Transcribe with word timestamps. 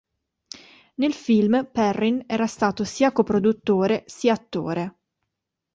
Nel 0.95 1.13
film, 1.13 1.69
Perrin 1.71 2.23
era 2.25 2.47
stato 2.47 2.83
sia 2.83 3.11
co-produttore 3.11 4.03
sia 4.07 4.33
attore. 4.33 4.97